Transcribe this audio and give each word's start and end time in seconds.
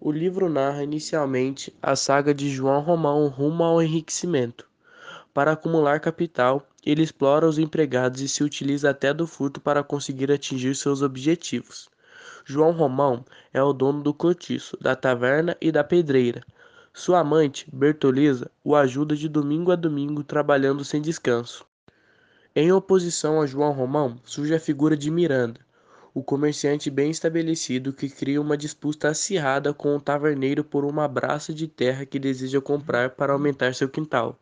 O 0.00 0.10
livro 0.12 0.48
narra 0.48 0.82
inicialmente 0.82 1.74
a 1.80 1.96
saga 1.96 2.34
de 2.34 2.50
João 2.50 2.80
Romão 2.80 3.26
rumo 3.28 3.62
ao 3.62 3.82
enriquecimento. 3.82 4.66
Para 5.32 5.52
acumular 5.52 6.00
capital, 6.00 6.66
ele 6.84 7.02
explora 7.02 7.46
os 7.46 7.58
empregados 7.58 8.20
e 8.20 8.28
se 8.28 8.44
utiliza 8.44 8.90
até 8.90 9.14
do 9.14 9.26
furto 9.26 9.60
para 9.60 9.82
conseguir 9.82 10.30
atingir 10.30 10.74
seus 10.74 11.00
objetivos. 11.00 11.88
João 12.44 12.72
Romão 12.72 13.24
é 13.52 13.62
o 13.62 13.72
dono 13.72 14.02
do 14.02 14.12
cortiço, 14.12 14.76
da 14.80 14.94
taverna 14.94 15.56
e 15.60 15.72
da 15.72 15.82
pedreira. 15.82 16.42
Sua 16.92 17.20
amante, 17.20 17.66
Bertoleza, 17.72 18.50
o 18.62 18.76
ajuda 18.76 19.16
de 19.16 19.28
domingo 19.28 19.72
a 19.72 19.76
domingo 19.76 20.22
trabalhando 20.22 20.84
sem 20.84 21.00
descanso. 21.00 21.64
Em 22.54 22.70
oposição 22.70 23.40
a 23.40 23.46
João 23.46 23.72
Romão, 23.72 24.16
surge 24.24 24.54
a 24.54 24.60
figura 24.60 24.96
de 24.96 25.10
Miranda, 25.10 25.60
o 26.14 26.22
comerciante 26.22 26.88
bem 26.90 27.10
estabelecido 27.10 27.92
que 27.92 28.08
cria 28.08 28.40
uma 28.40 28.56
disputa 28.56 29.08
acirrada 29.08 29.74
com 29.74 29.96
o 29.96 30.00
taverneiro 30.00 30.62
por 30.62 30.84
uma 30.84 31.08
braça 31.08 31.52
de 31.52 31.66
terra 31.66 32.06
que 32.06 32.20
deseja 32.20 32.60
comprar 32.60 33.10
para 33.10 33.32
aumentar 33.32 33.74
seu 33.74 33.88
quintal. 33.88 34.38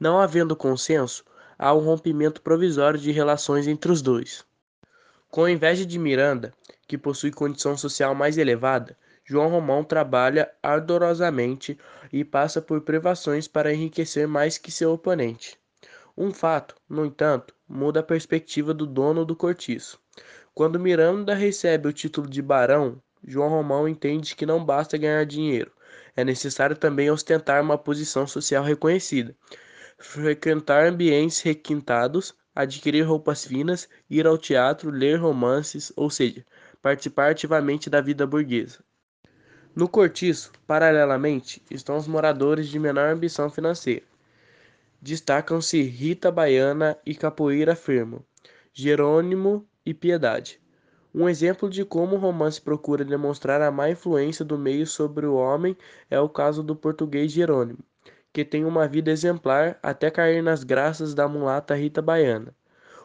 Não 0.00 0.18
havendo 0.18 0.56
consenso, 0.56 1.24
há 1.56 1.72
um 1.72 1.78
rompimento 1.78 2.42
provisório 2.42 2.98
de 2.98 3.12
relações 3.12 3.68
entre 3.68 3.92
os 3.92 4.02
dois. 4.02 4.44
Com 5.30 5.48
inveja 5.48 5.86
de 5.86 6.00
Miranda, 6.00 6.52
que 6.88 6.98
possui 6.98 7.30
condição 7.30 7.76
social 7.76 8.12
mais 8.12 8.36
elevada, 8.36 8.96
João 9.24 9.48
Romão 9.48 9.84
trabalha 9.84 10.50
ardorosamente 10.60 11.78
e 12.12 12.24
passa 12.24 12.60
por 12.60 12.80
privações 12.80 13.46
para 13.46 13.72
enriquecer 13.72 14.26
mais 14.26 14.58
que 14.58 14.72
seu 14.72 14.92
oponente. 14.92 15.56
Um 16.16 16.32
fato, 16.32 16.74
no 16.88 17.04
entanto, 17.06 17.54
muda 17.68 18.00
a 18.00 18.02
perspectiva 18.02 18.74
do 18.74 18.86
dono 18.86 19.24
do 19.24 19.36
cortiço. 19.36 20.00
Quando 20.58 20.80
Miranda 20.80 21.34
recebe 21.34 21.86
o 21.86 21.92
título 21.92 22.28
de 22.28 22.42
barão, 22.42 23.00
João 23.24 23.48
Romão 23.48 23.88
entende 23.88 24.34
que 24.34 24.44
não 24.44 24.64
basta 24.64 24.98
ganhar 24.98 25.24
dinheiro, 25.24 25.70
é 26.16 26.24
necessário 26.24 26.74
também 26.74 27.08
ostentar 27.12 27.62
uma 27.62 27.78
posição 27.78 28.26
social 28.26 28.64
reconhecida, 28.64 29.36
frequentar 29.98 30.84
ambientes 30.84 31.42
requintados, 31.42 32.34
adquirir 32.56 33.02
roupas 33.02 33.44
finas, 33.44 33.88
ir 34.10 34.26
ao 34.26 34.36
teatro, 34.36 34.90
ler 34.90 35.20
romances, 35.20 35.92
ou 35.94 36.10
seja, 36.10 36.44
participar 36.82 37.30
ativamente 37.30 37.88
da 37.88 38.00
vida 38.00 38.26
burguesa. 38.26 38.80
No 39.76 39.88
cortiço, 39.88 40.50
paralelamente, 40.66 41.62
estão 41.70 41.96
os 41.96 42.08
moradores 42.08 42.66
de 42.66 42.80
menor 42.80 43.10
ambição 43.10 43.48
financeira. 43.48 44.02
Destacam-se 45.00 45.80
Rita 45.82 46.32
Baiana 46.32 46.98
e 47.06 47.14
Capoeira 47.14 47.76
Firmo, 47.76 48.26
Jerônimo 48.72 49.64
e 49.88 49.94
piedade. 49.94 50.60
Um 51.14 51.26
exemplo 51.26 51.70
de 51.70 51.82
como 51.82 52.16
o 52.16 52.18
romance 52.18 52.60
procura 52.60 53.06
demonstrar 53.06 53.62
a 53.62 53.70
má 53.70 53.88
influência 53.88 54.44
do 54.44 54.58
meio 54.58 54.86
sobre 54.86 55.24
o 55.24 55.34
homem 55.34 55.74
é 56.10 56.20
o 56.20 56.28
caso 56.28 56.62
do 56.62 56.76
português 56.76 57.32
Jerônimo, 57.32 57.78
que 58.30 58.44
tem 58.44 58.66
uma 58.66 58.86
vida 58.86 59.10
exemplar 59.10 59.78
até 59.82 60.10
cair 60.10 60.42
nas 60.42 60.62
graças 60.62 61.14
da 61.14 61.26
mulata 61.26 61.74
Rita 61.74 62.02
Baiana. 62.02 62.54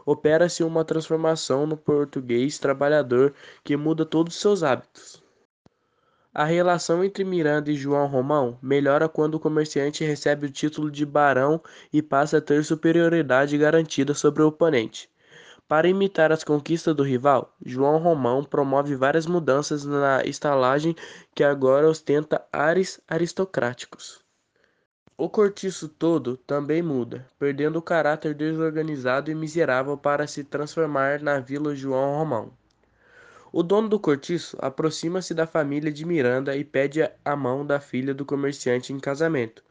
Opera-se 0.06 0.62
uma 0.62 0.84
transformação 0.84 1.66
no 1.66 1.78
português 1.78 2.60
trabalhador 2.60 3.34
que 3.64 3.78
muda 3.78 4.06
todos 4.06 4.36
os 4.36 4.42
seus 4.42 4.62
hábitos. 4.62 5.24
A 6.34 6.44
relação 6.44 7.02
entre 7.02 7.24
Miranda 7.24 7.72
e 7.72 7.76
João 7.76 8.08
Romão 8.08 8.60
melhora 8.62 9.08
quando 9.08 9.36
o 9.36 9.40
comerciante 9.40 10.04
recebe 10.04 10.48
o 10.48 10.52
título 10.52 10.92
de 10.92 11.06
barão 11.06 11.62
e 11.94 12.02
passa 12.02 12.40
a 12.40 12.42
ter 12.42 12.66
superioridade 12.66 13.58
garantida 13.58 14.14
sobre 14.14 14.44
o 14.44 14.48
oponente. 14.48 15.10
Para 15.68 15.88
imitar 15.88 16.32
as 16.32 16.44
conquistas 16.44 16.96
do 16.96 17.04
rival, 17.04 17.56
João 17.66 17.98
Romão 17.98 18.44
promove 18.44 18.96
várias 18.96 19.26
mudanças 19.26 19.86
na 19.86 20.24
estalagem 20.24 20.96
que 21.34 21.44
agora 21.44 21.90
ostenta 21.90 22.46
ares 22.52 23.00
aristocráticos. 23.08 24.22
O 25.18 25.30
cortiço 25.30 25.88
todo 25.88 26.36
também 26.38 26.82
muda, 26.82 27.26
perdendo 27.40 27.78
o 27.78 27.82
caráter 27.82 28.34
desorganizado 28.34 29.32
e 29.32 29.36
miserável 29.36 29.98
para 29.98 30.28
se 30.28 30.44
transformar 30.44 31.22
na 31.22 31.40
Vila 31.40 31.76
João 31.76 32.18
Romão. 32.18 32.52
O 33.52 33.62
dono 33.62 33.88
do 33.88 34.00
cortiço 34.00 34.58
aproxima-se 34.60 35.34
da 35.34 35.46
família 35.46 35.92
de 35.92 36.06
Miranda 36.06 36.58
e 36.58 36.64
pede 36.66 37.08
a 37.24 37.36
mão 37.36 37.66
da 37.66 37.80
filha 37.80 38.14
do 38.14 38.26
comerciante 38.26 38.92
em 38.92 39.00
casamento, 39.00 39.64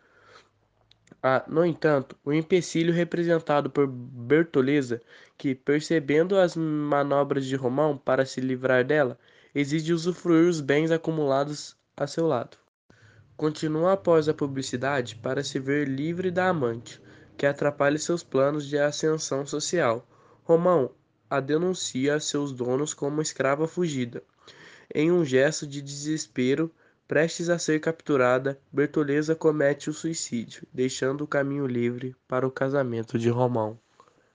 Há, 1.22 1.44
no 1.46 1.64
entanto, 1.64 2.16
o 2.24 2.32
empecilho 2.32 2.92
representado 2.92 3.70
por 3.70 3.86
Bertoleza, 3.86 5.00
que, 5.38 5.54
percebendo 5.54 6.36
as 6.36 6.56
manobras 6.56 7.46
de 7.46 7.54
Romão 7.54 7.96
para 7.96 8.26
se 8.26 8.40
livrar 8.40 8.84
dela, 8.84 9.16
exige 9.54 9.92
usufruir 9.92 10.48
os 10.48 10.60
bens 10.60 10.90
acumulados 10.90 11.76
a 11.96 12.08
seu 12.08 12.26
lado. 12.26 12.56
Continua 13.36 13.92
após 13.92 14.28
a 14.28 14.34
publicidade 14.34 15.14
para 15.14 15.44
se 15.44 15.60
ver 15.60 15.86
livre 15.86 16.30
da 16.30 16.48
amante, 16.48 17.00
que 17.36 17.46
atrapalha 17.46 17.98
seus 17.98 18.24
planos 18.24 18.66
de 18.66 18.76
ascensão 18.76 19.46
social. 19.46 20.04
Romão 20.42 20.90
a 21.30 21.40
denuncia 21.40 22.16
a 22.16 22.20
seus 22.20 22.52
donos 22.52 22.92
como 22.92 23.22
escrava 23.22 23.66
fugida. 23.66 24.22
Em 24.94 25.10
um 25.10 25.24
gesto 25.24 25.66
de 25.66 25.80
desespero, 25.80 26.70
Prestes 27.12 27.50
a 27.50 27.58
ser 27.58 27.78
capturada, 27.78 28.58
Bertoleza 28.72 29.36
comete 29.36 29.90
o 29.90 29.92
suicídio, 29.92 30.66
deixando 30.72 31.24
o 31.24 31.26
caminho 31.26 31.66
livre 31.66 32.16
para 32.26 32.46
o 32.46 32.50
casamento 32.50 33.18
de 33.18 33.28
Romão. 33.28 33.78